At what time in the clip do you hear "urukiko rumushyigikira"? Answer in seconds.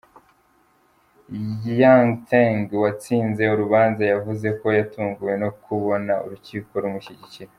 6.25-7.49